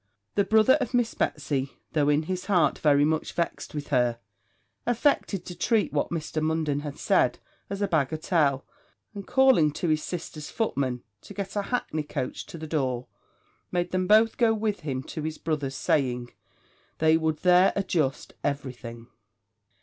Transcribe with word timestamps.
The 0.33 0.43
brother 0.43 0.79
of 0.81 0.95
Miss 0.95 1.13
Betsy, 1.13 1.73
though 1.93 2.09
in 2.09 2.23
his 2.23 2.47
heart 2.47 2.79
very 2.79 3.05
much 3.05 3.33
vexed 3.33 3.75
with 3.75 3.89
her, 3.89 4.17
affected 4.87 5.45
to 5.45 5.55
treat 5.55 5.93
what 5.93 6.09
Mr. 6.09 6.41
Munden 6.41 6.79
had 6.79 6.97
said, 6.97 7.37
as 7.69 7.83
a 7.83 7.87
bagatelle; 7.87 8.65
and, 9.13 9.27
calling 9.27 9.71
to 9.73 9.89
his 9.89 10.01
sister's 10.01 10.49
footman 10.49 11.03
to 11.21 11.35
get 11.35 11.55
a 11.55 11.61
hackney 11.61 12.01
coach 12.01 12.47
to 12.47 12.57
the 12.57 12.65
door, 12.65 13.05
made 13.71 13.91
them 13.91 14.07
both 14.07 14.37
go 14.37 14.55
with 14.55 14.79
him 14.79 15.03
to 15.03 15.21
his 15.21 15.37
brother's; 15.37 15.75
saying, 15.75 16.31
they 16.97 17.15
would 17.15 17.37
there 17.43 17.71
adjust 17.75 18.33
every 18.43 18.73
thing. 18.73 19.05